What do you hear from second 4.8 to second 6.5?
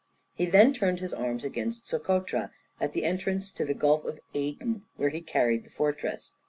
where he carried the fortress.